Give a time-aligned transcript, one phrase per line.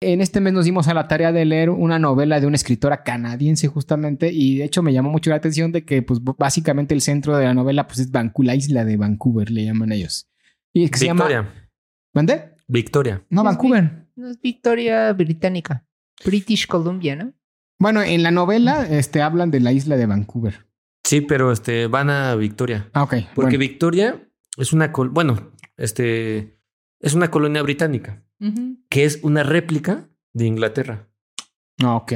[0.00, 3.02] En este mes nos dimos a la tarea de leer una novela de una escritora
[3.04, 7.00] canadiense justamente y de hecho me llamó mucho la atención de que pues básicamente el
[7.00, 10.28] centro de la novela pues es Vancouver, la isla de Vancouver le llaman ellos.
[10.72, 11.68] Y que Victoria.
[12.14, 12.54] Se.
[12.66, 13.24] Victoria.
[13.30, 14.08] No, Vancouver.
[14.16, 15.86] No es Victoria británica.
[16.24, 17.32] British Columbia, ¿no?
[17.78, 20.66] Bueno, en la novela este, hablan de la isla de Vancouver.
[21.04, 22.88] Sí, pero este, van a Victoria.
[22.92, 23.14] Ah, ok.
[23.34, 24.26] Porque Victoria
[24.56, 26.58] es una, bueno, este,
[27.00, 28.23] es una colonia británica
[28.88, 31.08] que es una réplica de Inglaterra.
[31.82, 32.12] Ah, ok.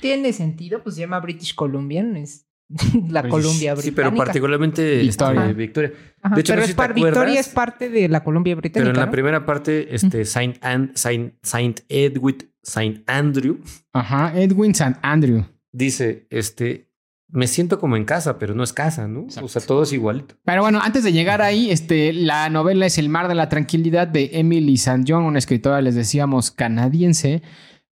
[0.00, 2.48] Tiene sentido, pues se llama British Columbian, es
[3.08, 3.82] la Columbia Británica.
[3.82, 5.06] Sí, pero particularmente este,
[5.54, 5.92] Victoria.
[5.94, 8.90] de hecho, pero Victoria es parte de la Columbia Británica.
[8.90, 10.58] Pero en la primera parte, este, Saint,
[10.94, 13.58] Saint, Edwin, Saint Andrew.
[13.92, 15.44] Ajá, Edwin Saint Andrew.
[15.72, 16.87] Dice, este,
[17.30, 19.26] me siento como en casa, pero no es casa, ¿no?
[19.42, 20.34] O sea, todo es igualito.
[20.44, 24.08] Pero bueno, antes de llegar ahí, este, la novela es El mar de la tranquilidad
[24.08, 25.04] de Emily St.
[25.06, 27.42] John, una escritora, les decíamos, canadiense,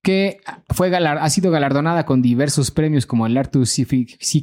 [0.03, 3.87] que fue ha sido galardonada con diversos premios como el Arthur C.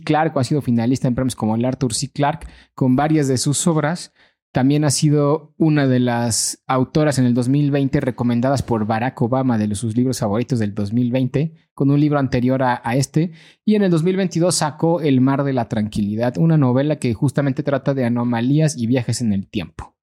[0.04, 2.12] Clarke, o ha sido finalista en premios como el Arthur C.
[2.12, 4.14] Clarke, con varias de sus obras.
[4.54, 9.74] También ha sido una de las autoras en el 2020 recomendadas por Barack Obama de
[9.74, 13.32] sus libros favoritos del 2020, con un libro anterior a, este.
[13.66, 17.96] Y en el 2022 sacó El mar de la tranquilidad, una novela que justamente trata
[17.96, 19.96] de anomalías y viajes en el tiempo.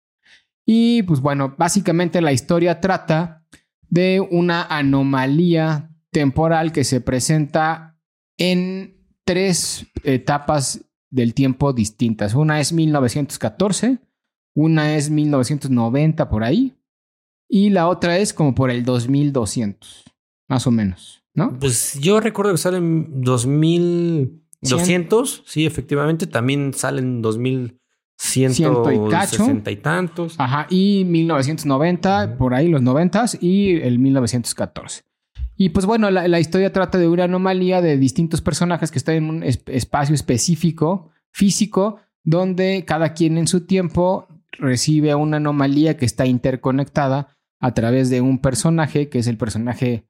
[0.66, 3.46] Y pues bueno, básicamente la historia trata
[3.88, 8.00] de una anomalía temporal que se presenta
[8.36, 12.34] en tres etapas del tiempo distintas.
[12.34, 14.09] Una es 1914
[14.54, 16.76] una es 1990 por ahí
[17.48, 20.04] y la otra es como por el 2200,
[20.48, 21.58] más o menos, ¿no?
[21.58, 29.00] Pues yo recuerdo que sale en 2200, sí, efectivamente, también salen 2160 y,
[29.72, 30.34] y tantos.
[30.38, 35.02] Ajá, y 1990, por ahí los 90 y el 1914.
[35.56, 39.16] Y pues bueno, la, la, historia trata de una anomalía de distintos personajes que están
[39.16, 44.26] en un espacio específico, físico, donde cada quien en su tiempo
[44.58, 50.06] recibe una anomalía que está interconectada a través de un personaje que es el personaje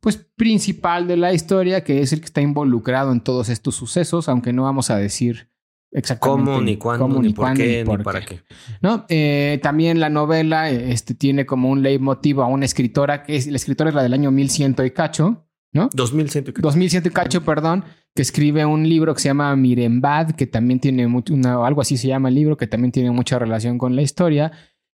[0.00, 4.28] pues principal de la historia, que es el que está involucrado en todos estos sucesos,
[4.28, 5.50] aunque no vamos a decir
[5.92, 8.40] exactamente cómo, ni cuándo, ni, por qué, ni, para qué.
[8.80, 9.04] ¿No?
[9.08, 13.56] Eh, también la novela este, tiene como un leitmotiv a una escritora, que es, la
[13.56, 15.90] escritora es la del año 1100 y cacho, ¿no?
[15.92, 16.62] 2100 y cacho.
[16.62, 17.84] 2100 y cacho, perdón,
[18.14, 22.08] que escribe un libro que se llama Mirembad, que también tiene una, algo así se
[22.08, 24.52] llama el libro, que también tiene mucha relación con la historia.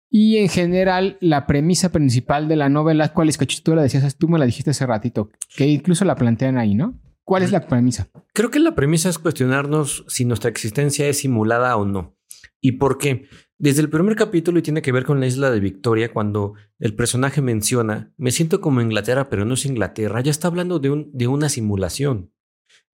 [0.08, 3.38] Y en general, la premisa principal de la novela, ¿cuál es?
[3.38, 6.74] Que tú la decías, tú me la dijiste hace ratito, que incluso la plantean ahí,
[6.74, 7.00] ¿no?
[7.24, 8.08] ¿Cuál es la premisa?
[8.32, 12.16] Creo que la premisa es cuestionarnos si nuestra existencia es simulada o no.
[12.60, 13.26] ¿Y por qué?
[13.58, 16.94] Desde el primer capítulo y tiene que ver con la isla de Victoria, cuando el
[16.94, 21.10] personaje menciona, me siento como Inglaterra, pero no es Inglaterra, ya está hablando de, un,
[21.12, 22.32] de una simulación.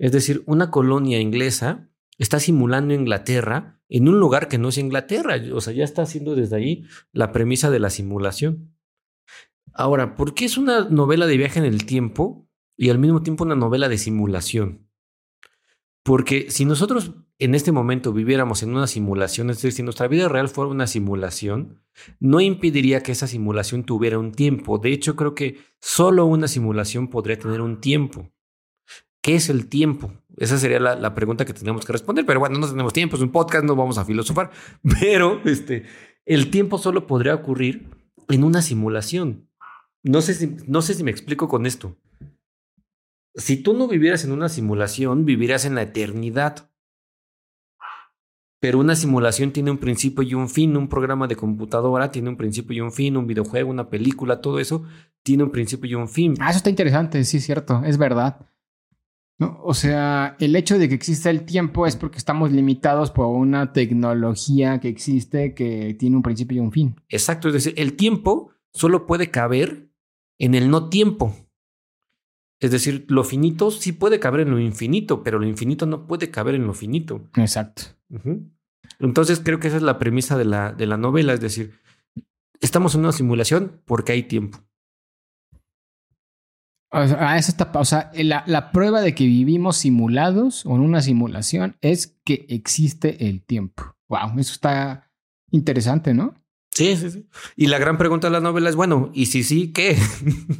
[0.03, 5.37] Es decir, una colonia inglesa está simulando Inglaterra en un lugar que no es Inglaterra.
[5.55, 8.75] O sea, ya está haciendo desde ahí la premisa de la simulación.
[9.73, 13.45] Ahora, ¿por qué es una novela de viaje en el tiempo y al mismo tiempo
[13.45, 14.89] una novela de simulación?
[16.03, 20.29] Porque si nosotros en este momento viviéramos en una simulación, es decir, si nuestra vida
[20.29, 21.81] real fuera una simulación,
[22.19, 24.79] no impediría que esa simulación tuviera un tiempo.
[24.79, 28.33] De hecho, creo que solo una simulación podría tener un tiempo.
[29.23, 30.13] ¿Qué es el tiempo?
[30.37, 32.27] Esa sería la, pregunta que tenemos que responder.
[32.27, 34.51] Pero bueno, no tenemos tiempo, es un podcast, no vamos a filosofar.
[35.01, 35.85] Pero este,
[36.27, 37.89] el tiempo solo podría ocurrir
[38.29, 39.49] en una simulación.
[40.03, 41.97] No sé, si, no sé si me explico con esto.
[43.37, 46.69] Si tú no vivieras en una simulación, vivirías en la eternidad.
[48.59, 50.77] Pero una simulación tiene un principio y un fin.
[50.77, 53.17] Un programa de computadora tiene un principio y un fin.
[53.17, 54.85] Un videojuego, una película, todo eso
[55.23, 56.35] tiene un principio y un fin.
[56.41, 58.49] Ah, eso está interesante, sí, cierto, es verdad.
[59.39, 63.73] O sea, el hecho de que exista el tiempo es porque estamos limitados por una
[63.73, 66.97] tecnología que existe que tiene un principio y un fin.
[67.09, 69.91] Exacto, es decir, el tiempo solo puede caber
[70.39, 71.35] en el no tiempo.
[72.61, 76.31] Es decir, lo finito sí puede caber en lo infinito, pero lo infinito no puede
[76.31, 77.29] caber en lo finito.
[77.37, 77.83] Exacto.
[79.01, 81.73] Entonces creo que esa es la premisa de la, de la novela, es decir,
[82.61, 84.59] estamos en una simulación porque hay tiempo.
[86.93, 90.83] O sea, eso está, o sea, la, la prueba de que vivimos simulados o en
[90.83, 93.97] una simulación es que existe el tiempo.
[94.09, 95.11] Wow, eso está
[95.51, 96.35] interesante, ¿no?
[96.71, 97.27] Sí, sí, sí.
[97.57, 99.97] Y la gran pregunta de la novela es, bueno, ¿y si sí, qué?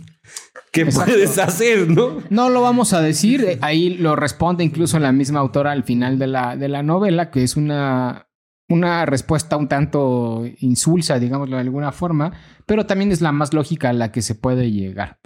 [0.73, 1.13] ¿Qué Exacto.
[1.13, 2.23] puedes hacer, no?
[2.31, 6.19] No lo vamos a decir, eh, ahí lo responde incluso la misma autora al final
[6.19, 8.29] de la, de la novela, que es una,
[8.71, 12.33] una respuesta un tanto insulsa, digámoslo de alguna forma,
[12.65, 15.19] pero también es la más lógica a la que se puede llegar.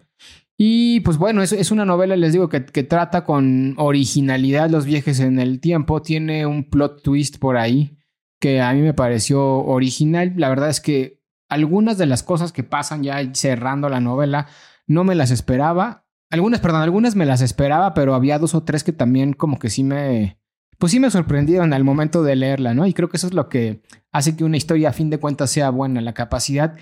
[0.59, 4.87] Y pues bueno, es, es una novela, les digo, que, que trata con originalidad los
[4.87, 7.97] viajes en el tiempo, tiene un plot twist por ahí
[8.41, 10.35] que a mí me pareció original.
[10.37, 14.47] La verdad es que algunas de las cosas que pasan ya cerrando la novela
[14.87, 16.07] no me las esperaba.
[16.31, 19.71] Algunas, perdón, algunas me las esperaba, pero había dos o tres que también como que
[19.71, 20.39] sí me,
[20.79, 22.87] pues sí me sorprendieron al momento de leerla, ¿no?
[22.87, 23.83] Y creo que eso es lo que
[24.13, 26.77] hace que una historia a fin de cuentas sea buena, la capacidad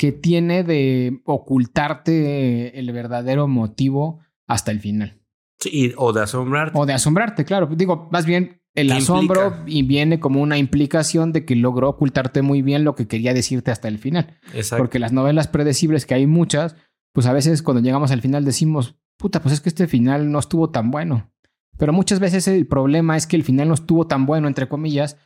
[0.00, 5.20] que tiene de ocultarte el verdadero motivo hasta el final.
[5.58, 6.78] Sí, o de asombrarte.
[6.78, 7.66] O de asombrarte, claro.
[7.66, 9.64] Digo, más bien el ¿Qué asombro implica?
[9.66, 13.72] y viene como una implicación de que logró ocultarte muy bien lo que quería decirte
[13.72, 14.38] hasta el final.
[14.54, 14.82] Exacto.
[14.82, 16.76] Porque las novelas predecibles, que hay muchas,
[17.12, 20.38] pues a veces cuando llegamos al final decimos, puta, pues es que este final no
[20.38, 21.30] estuvo tan bueno.
[21.76, 25.18] Pero muchas veces el problema es que el final no estuvo tan bueno, entre comillas,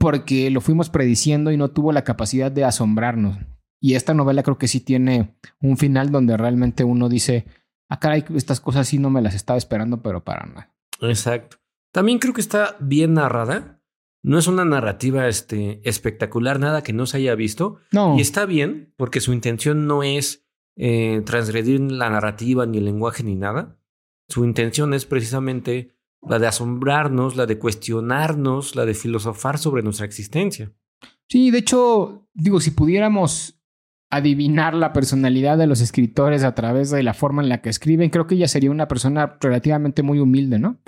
[0.00, 3.38] porque lo fuimos prediciendo y no tuvo la capacidad de asombrarnos.
[3.86, 7.46] Y esta novela creo que sí tiene un final donde realmente uno dice,
[7.88, 10.74] ah, caray, estas cosas sí no me las estaba esperando, pero para nada.
[11.02, 11.58] Exacto.
[11.92, 13.80] También creo que está bien narrada.
[14.24, 17.76] No es una narrativa este, espectacular, nada que no se haya visto.
[17.92, 22.86] No, Y está bien, porque su intención no es eh, transgredir la narrativa, ni el
[22.86, 23.78] lenguaje, ni nada.
[24.28, 30.06] Su intención es precisamente la de asombrarnos, la de cuestionarnos, la de filosofar sobre nuestra
[30.06, 30.72] existencia.
[31.28, 33.55] Sí, de hecho, digo, si pudiéramos
[34.10, 38.10] adivinar la personalidad de los escritores a través de la forma en la que escriben,
[38.10, 40.78] creo que ella sería una persona relativamente muy humilde, ¿no?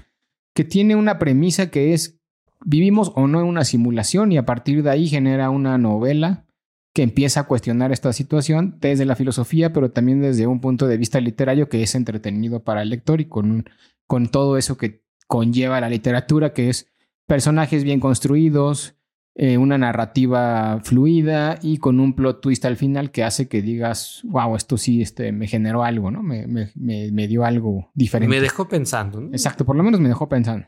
[0.54, 2.20] Que tiene una premisa que es,
[2.64, 6.46] vivimos o no en una simulación y a partir de ahí genera una novela
[6.94, 10.96] que empieza a cuestionar esta situación desde la filosofía, pero también desde un punto de
[10.96, 13.68] vista literario que es entretenido para el lector y con,
[14.06, 16.90] con todo eso que conlleva la literatura, que es
[17.26, 18.97] personajes bien construidos,
[19.40, 24.22] eh, una narrativa fluida y con un plot twist al final que hace que digas,
[24.24, 26.24] wow, esto sí este, me generó algo, ¿no?
[26.24, 28.34] Me, me, me, me dio algo diferente.
[28.34, 29.20] Me dejó pensando.
[29.20, 29.28] ¿no?
[29.28, 30.66] Exacto, por lo menos me dejó pensando.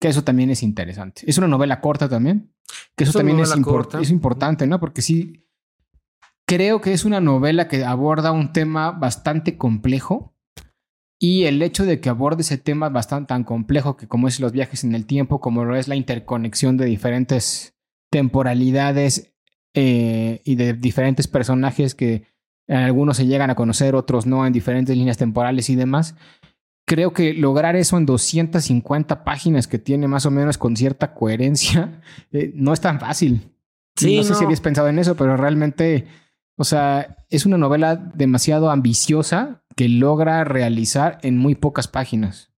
[0.00, 1.22] Que eso también es interesante.
[1.26, 2.52] Es una novela corta también.
[2.96, 4.00] Que eso Es también es, novela impor- corta.
[4.00, 4.78] es importante, ¿no?
[4.78, 5.44] Porque sí,
[6.46, 10.31] creo que es una novela que aborda un tema bastante complejo.
[11.22, 14.50] Y el hecho de que aborde ese tema bastante tan complejo que como es los
[14.50, 17.76] viajes en el tiempo, como lo es la interconexión de diferentes
[18.10, 19.32] temporalidades
[19.72, 22.24] eh, y de diferentes personajes que
[22.66, 26.16] algunos se llegan a conocer, otros no, en diferentes líneas temporales y demás,
[26.88, 32.02] creo que lograr eso en 250 páginas que tiene más o menos con cierta coherencia,
[32.32, 33.48] eh, no es tan fácil.
[33.94, 34.38] Sí, no sé no.
[34.38, 36.04] si habías pensado en eso, pero realmente,
[36.56, 42.52] o sea, es una novela demasiado ambiciosa que logra realizar en muy pocas páginas.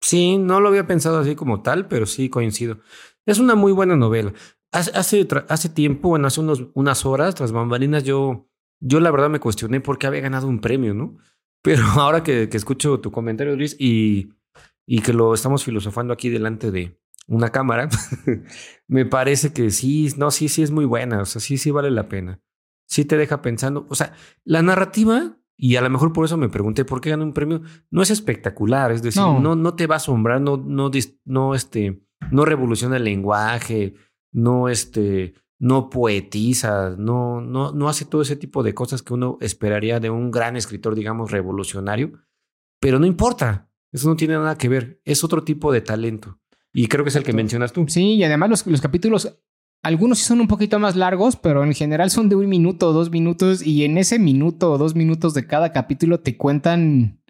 [0.00, 2.80] Sí, no lo había pensado así como tal, pero sí coincido.
[3.24, 4.32] Es una muy buena novela.
[4.72, 8.48] Hace, hace, tiempo, bueno, hace unos, unas horas, tras bambalinas, yo,
[8.80, 11.16] yo la verdad me cuestioné por qué había ganado un premio, ¿no?
[11.62, 14.32] Pero ahora que, que escucho tu comentario, Luis, y,
[14.86, 17.88] y que lo estamos filosofando aquí delante de una cámara,
[18.86, 21.90] me parece que sí, no, sí, sí es muy buena, o sea, sí, sí vale
[21.90, 22.40] la pena.
[22.86, 24.12] Sí te deja pensando, o sea,
[24.44, 27.62] la narrativa, y a lo mejor por eso me pregunté por qué ganó un premio,
[27.90, 29.40] no es espectacular, es decir, No.
[29.40, 30.90] no, no, te va a asombrar, no, no,
[31.24, 33.94] no, este, no revoluciona el lenguaje,
[34.32, 39.38] no, este, no poetiza, no, no, no hace todo ese tipo de cosas que uno
[39.40, 42.12] esperaría de un gran escritor, digamos, revolucionario,
[42.80, 46.38] pero no importa, eso no tiene nada que ver, es otro tipo de talento.
[46.72, 47.86] Y creo que es el que mencionas tú.
[47.88, 49.38] Sí, y además los, los capítulos,
[49.86, 52.92] algunos sí son un poquito más largos, pero en general son de un minuto o
[52.92, 57.22] dos minutos, y en ese minuto o dos minutos de cada capítulo te cuentan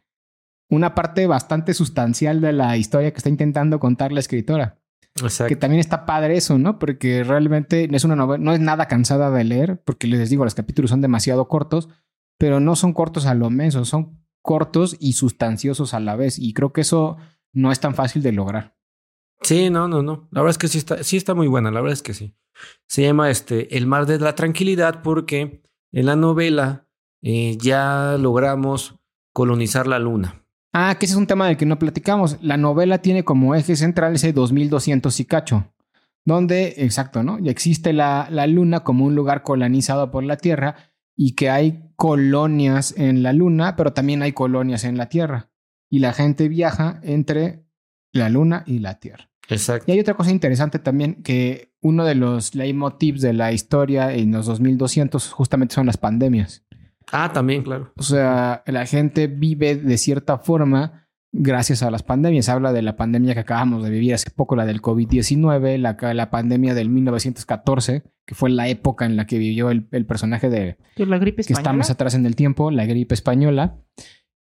[0.71, 4.81] una parte bastante sustancial de la historia que está intentando contar la escritora.
[5.17, 5.51] Exacto.
[5.51, 6.79] Que también está padre eso, ¿no?
[6.79, 10.55] Porque realmente es una novela, no es nada cansada de leer, porque les digo, los
[10.55, 11.91] capítulos son demasiado cortos,
[12.39, 16.39] pero no son cortos a lo menos, son cortos y sustanciosos a la vez.
[16.39, 17.19] Y creo que eso
[17.53, 18.77] no es tan fácil de lograr.
[19.43, 20.29] Sí, no, no, no.
[20.31, 22.35] La verdad es que sí está, sí está muy buena, la verdad es que sí.
[22.87, 26.87] Se llama este El mar de la tranquilidad porque en la novela
[27.23, 28.97] eh, ya logramos
[29.33, 30.43] colonizar la luna.
[30.73, 32.39] Ah, que ese es un tema del que no platicamos.
[32.43, 35.73] La novela tiene como eje central ese 2200 y cacho,
[36.25, 37.39] donde, exacto, ¿no?
[37.39, 40.77] Ya existe la, la luna como un lugar colonizado por la Tierra
[41.17, 45.51] y que hay colonias en la Luna, pero también hay colonias en la Tierra.
[45.89, 47.65] Y la gente viaja entre
[48.13, 49.31] la Luna y la Tierra.
[49.49, 49.91] Exacto.
[49.91, 54.33] Y hay otra cosa interesante también, que uno de los leitmotivs de la historia en
[54.33, 56.65] los 2200 justamente son las pandemias.
[57.13, 57.93] Ah, también, claro.
[57.97, 62.49] O sea, la gente vive de cierta forma gracias a las pandemias.
[62.49, 66.31] Habla de la pandemia que acabamos de vivir hace poco, la del COVID-19, la, la
[66.31, 70.79] pandemia del 1914, que fue la época en la que vivió el, el personaje de
[70.97, 71.79] Que la gripe que está española.
[71.79, 73.77] más atrás en el tiempo, la gripe española.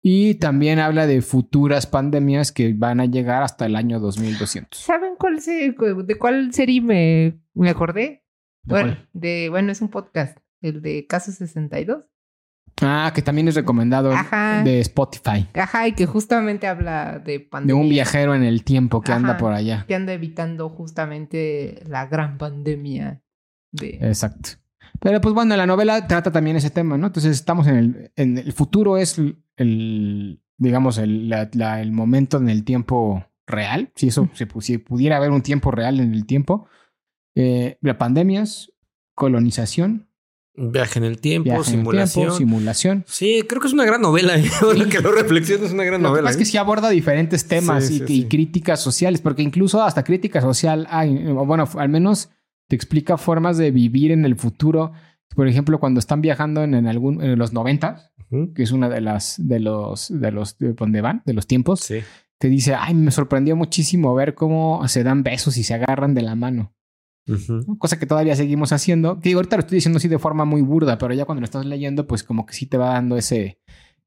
[0.06, 4.78] Y también habla de futuras pandemias que van a llegar hasta el año 2200.
[4.78, 8.22] ¿Saben cuál se, de cuál serie me, me acordé?
[8.64, 9.08] ¿De bueno, cuál?
[9.14, 12.04] de, bueno, es un podcast, el de Caso 62.
[12.82, 14.62] Ah, que también es recomendado Ajá.
[14.62, 15.48] de Spotify.
[15.54, 17.80] Ajá, y que justamente habla de De pandemia.
[17.82, 19.86] un viajero en el tiempo que anda por allá.
[19.88, 23.22] Que anda evitando justamente la gran pandemia
[23.72, 24.00] de...
[24.02, 24.50] Exacto.
[25.00, 27.06] Pero pues bueno, la novela trata también ese tema, ¿no?
[27.06, 29.18] Entonces estamos en el, en el futuro es
[29.56, 34.78] el, digamos, el, la- la- el momento en el tiempo real, si eso, pu- si
[34.78, 36.66] pudiera haber un tiempo real en el tiempo.
[37.36, 38.72] Eh, la pandemias,
[39.14, 40.08] colonización,
[40.56, 42.22] Viaje en el tiempo, el simulación.
[42.26, 43.04] tiempo, simulación.
[43.08, 44.34] Sí, creo que es una gran novela.
[44.62, 46.30] Ahora que lo reflexiono, es una gran Lo que novela.
[46.30, 46.46] es que ¿eh?
[46.46, 48.28] sí aborda diferentes temas Sí, y, sí, y sí.
[48.28, 52.30] críticas sociales, porque incluso hasta crítica social hay, bueno, al menos
[52.68, 54.92] te explica formas de vivir en el futuro.
[55.34, 58.52] Por ejemplo, cuando están viajando en, en algún, en los 90, Ujú.
[58.54, 61.80] que es una de las, de los, de los, de donde van, de los tiempos,
[61.80, 62.00] Sí.
[62.38, 66.22] te dice, ay, me sorprendió muchísimo ver cómo se dan besos y se agarran de
[66.22, 66.72] la mano.
[67.78, 69.18] Cosa que todavía seguimos haciendo.
[69.18, 71.46] Que digo, ahorita lo estoy diciendo así de forma muy burda, pero ya cuando lo
[71.46, 73.58] estás leyendo, pues como que sí te va dando ese,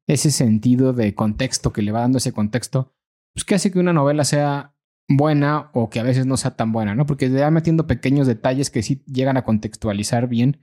[0.08, 2.94] ese sentido de contexto, que le va dando ese contexto,
[3.34, 4.76] pues que hace que una novela sea
[5.10, 7.06] buena o que a veces no sea tan buena, ¿no?
[7.08, 10.58] Porque le va metiendo pequeños detalles que sí llegan a contextualizar bien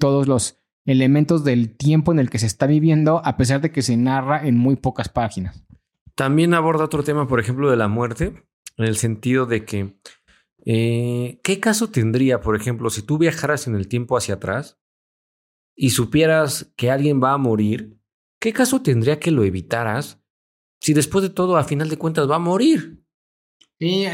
[0.00, 3.82] todos los elementos del tiempo en el que se está viviendo, a pesar de que
[3.82, 5.64] se narra en muy pocas páginas.
[6.16, 8.42] También aborda otro tema, por ejemplo, de la muerte,
[8.76, 9.94] en el sentido de que,
[10.66, 14.78] eh, ¿qué caso tendría, por ejemplo, si tú viajaras en el tiempo hacia atrás
[15.76, 17.98] y supieras que alguien va a morir?
[18.40, 20.20] ¿Qué caso tendría que lo evitaras
[20.80, 23.04] si después de todo, a final de cuentas, va a morir?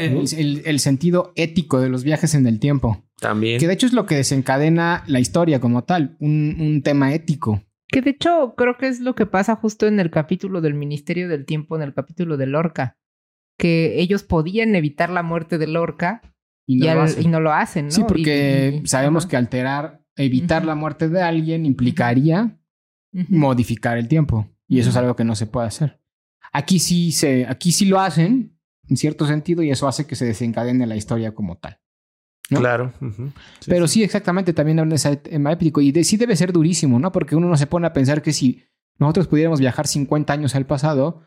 [0.05, 3.06] El, el- el sentido ético de los viajes en el tiempo.
[3.19, 3.59] También.
[3.59, 7.63] Que de hecho es lo que desencadena la historia como tal, un, un tema ético.
[7.87, 11.27] Que de hecho creo que es lo que pasa justo en el capítulo del Ministerio
[11.29, 12.97] del Tiempo, en el capítulo de Lorca.
[13.57, 16.21] Que ellos podían evitar la muerte de Lorca
[16.67, 17.23] Y no, y, lo al- hacen.
[17.23, 17.91] y no lo hacen, ¿no?
[17.91, 22.59] Sí, porque Y- y- sabemos que alterar, evitar la muerte de alguien implicaría
[23.29, 24.47] modificar el tiempo.
[24.67, 26.01] Y eso es algo que no se puede hacer.
[26.53, 28.57] Aquí sí se, aquí sí lo hacen,
[28.89, 31.79] en cierto sentido, y eso hace que se desencadene la historia como tal.
[32.49, 32.59] ¿No?
[32.59, 32.93] Claro.
[33.01, 35.81] Sí, Pero sí, exactamente, también habla de ese tema épico.
[35.81, 37.11] Y de- sí debe ser durísimo, ¿no?
[37.11, 38.63] Porque uno no se pone a pensar que si
[38.99, 41.21] nosotros pudiéramos viajar 50 años al pasado,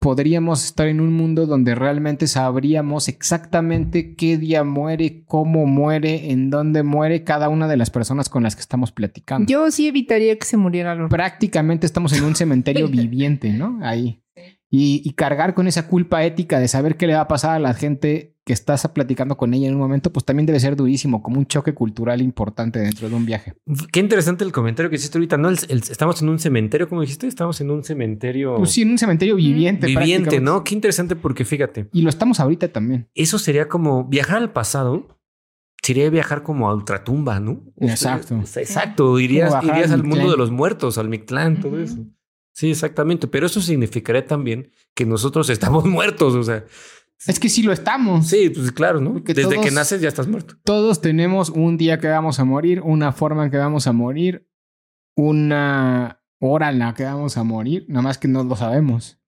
[0.00, 6.50] podríamos estar en un mundo donde realmente sabríamos exactamente qué día muere, cómo muere, en
[6.50, 9.50] dónde muere cada una de las personas con las que estamos platicando.
[9.50, 11.08] Yo sí evitaría que se muriera.
[11.08, 13.80] Prácticamente estamos en un cementerio viviente, ¿no?
[13.82, 14.22] Ahí.
[14.70, 17.58] Y, y cargar con esa culpa ética de saber qué le va a pasar a
[17.58, 21.22] la gente que estás platicando con ella en un momento, pues también debe ser durísimo,
[21.22, 23.54] como un choque cultural importante dentro de un viaje.
[23.92, 25.48] Qué interesante el comentario que hiciste ahorita, ¿no?
[25.50, 28.90] El- el- estamos en un cementerio, como dijiste, estamos en un cementerio Pues sí, en
[28.90, 29.86] un cementerio viviente.
[29.86, 30.40] viviente.
[30.40, 30.64] ¿no?
[30.64, 33.08] Qué interesante porque fíjate, Y lo estamos ahorita también.
[33.14, 35.18] eso sería como viajar al pasado,
[35.82, 37.62] sería viajar como a ultratumba, ¿no?
[37.78, 38.38] Exacto.
[38.42, 41.98] O sea, Exacto, irías, irías al al mundo de los muertos, al Mictlán, todo eso.
[42.58, 46.64] Sí, exactamente, pero eso significaría también que nosotros estamos muertos, o sea,
[47.24, 48.26] Es que sí lo estamos.
[48.26, 49.12] sí, pues claro, ¿no?
[49.12, 50.56] Porque Desde todos- que naces ya estás muerto.
[50.64, 54.48] Todos tenemos un día que vamos a morir, una forma en que vamos a morir,
[55.14, 59.20] una hora en la que vamos a morir, nada más que no lo sabemos.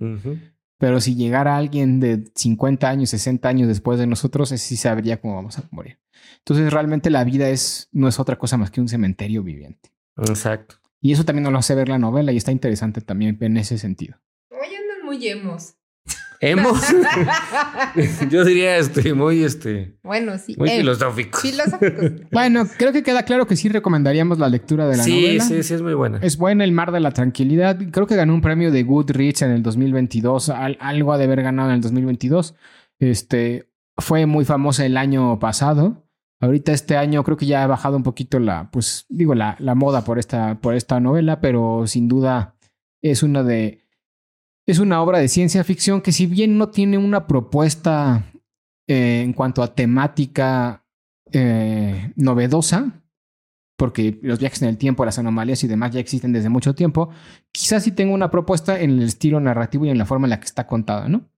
[0.79, 5.37] Pero si llegara alguien de 50 años, 60 años después de nosotros, sí sabría cómo
[5.37, 6.01] vamos a morir.
[6.39, 9.93] Entonces realmente la vida es, no es otra cosa más que un cementerio viviente.
[10.17, 10.80] Exacto.
[11.01, 13.79] Y eso también nos lo hace ver la novela y está interesante también en ese
[13.79, 14.19] sentido.
[14.51, 15.75] Hoy andan muy emos.
[16.43, 16.81] Hemos,
[18.31, 20.55] yo diría, este, muy, este, bueno, sí.
[20.57, 21.43] muy eh, filosóficos.
[21.43, 22.13] filosóficos.
[22.33, 25.45] Bueno, creo que queda claro que sí recomendaríamos la lectura de la sí, novela.
[25.45, 26.19] sí, sí, es muy buena.
[26.23, 27.79] Es buena El Mar de la Tranquilidad.
[27.91, 30.49] Creo que ganó un premio de Goodreads en el 2022.
[30.49, 32.55] Al- algo ha de haber ganado en el 2022.
[32.99, 36.07] Este fue muy famosa el año pasado.
[36.41, 40.05] Ahorita este año creo que ya ha bajado un poquito la, pues digo, la, moda
[40.05, 42.57] por esta, por esta novela, pero sin duda
[43.03, 43.87] es una de.
[44.67, 48.33] Es una obra de ciencia ficción que, si bien no tiene una propuesta
[48.89, 50.87] eh, en cuanto a temática
[51.33, 53.03] eh, novedosa,
[53.77, 57.11] porque los viajes en el tiempo, las anomalías y demás ya existen desde mucho tiempo,
[57.53, 60.41] quizás sí tenga una propuesta en el estilo narrativo y en la forma en la
[60.41, 61.29] que está contada, ¿no?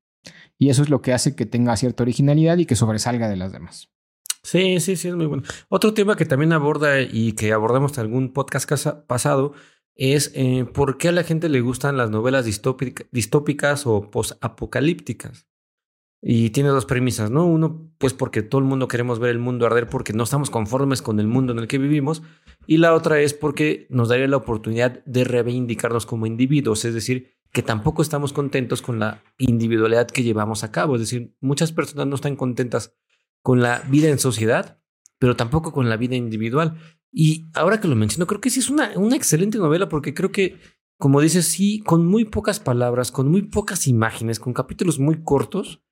[0.59, 3.53] Y eso es lo que hace que tenga cierta originalidad y que sobresalga de las
[3.53, 3.93] demás.
[4.43, 5.45] Sí, sí, sí, es muy bueno.
[5.69, 8.69] Otro tema que también aborda y que abordamos en algún podcast
[9.07, 9.53] pasado
[9.95, 15.47] es eh, por qué a la gente le gustan las novelas distópicas o posapocalípticas.
[16.25, 17.47] Y tiene dos premisas, ¿no?
[17.47, 21.03] Uno, pues porque todo el mundo queremos ver el mundo arder porque no estamos conformes
[21.03, 22.23] con el mundo en el que vivimos.
[22.67, 27.41] Y la otra es porque nos daría la oportunidad de reivindicarnos como individuos, es decir,
[27.53, 30.95] que tampoco estamos contentos con la individualidad que llevamos a cabo.
[30.95, 32.97] Es decir, muchas personas no están contentas
[33.43, 34.79] con la vida en sociedad,
[35.19, 36.77] pero tampoco con la vida individual.
[37.13, 40.33] Y ahora que lo menciono, creo que sí es una, una excelente novela porque creo
[40.33, 40.59] que,
[40.99, 45.83] como dices, sí, con muy pocas palabras, con muy pocas imágenes, con capítulos muy cortos,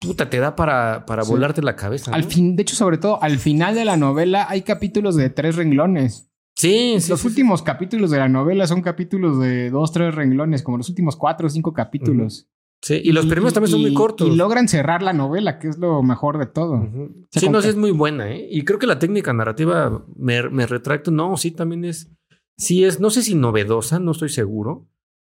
[0.00, 2.12] puta, te da para, para volarte la cabeza.
[2.12, 5.56] Al fin, de hecho, sobre todo al final de la novela hay capítulos de tres
[5.56, 6.30] renglones.
[6.56, 10.90] Sí, Los últimos capítulos de la novela son capítulos de dos, tres renglones, como los
[10.90, 12.49] últimos cuatro o cinco capítulos.
[12.82, 14.26] Sí, y los primeros también son muy cortos.
[14.28, 16.88] Y logran cerrar la novela, que es lo mejor de todo.
[17.30, 18.48] Sí, no, es muy buena, ¿eh?
[18.50, 22.10] Y creo que la técnica narrativa, me, me retracto, no, sí, también es,
[22.56, 24.88] sí es, no sé si novedosa, no estoy seguro,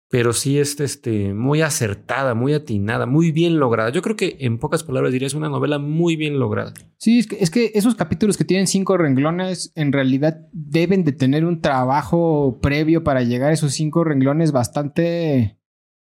[0.09, 3.89] pero sí es este, muy acertada, muy atinada, muy bien lograda.
[3.89, 6.73] Yo creo que en pocas palabras diría es una novela muy bien lograda.
[6.97, 11.11] Sí, es que, es que esos capítulos que tienen cinco renglones en realidad deben de
[11.11, 15.56] tener un trabajo previo para llegar a esos cinco renglones bastante,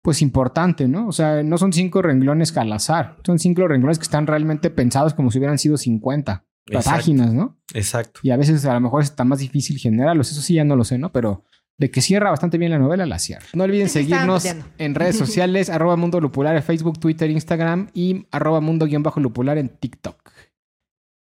[0.01, 1.08] pues importante, ¿no?
[1.08, 5.13] O sea, no son cinco renglones al azar, son cinco renglones que están realmente pensados
[5.13, 6.46] como si hubieran sido 50
[6.84, 7.60] páginas, ¿no?
[7.74, 8.22] Exacto.
[8.24, 10.84] Y a veces a lo mejor está más difícil generarlos, eso sí ya no lo
[10.84, 11.12] sé, ¿no?
[11.12, 11.43] Pero
[11.77, 13.46] de que cierra bastante bien la novela, la cierra.
[13.53, 14.46] No olviden seguirnos
[14.77, 20.31] en redes sociales, arroba Mundo Lupular en Facebook, Twitter, Instagram y arroba Mundo-Lupular en TikTok.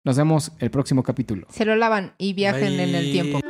[0.04, 1.46] Nos vemos el próximo capítulo.
[1.50, 3.40] Se lo lavan y viajen en el tiempo.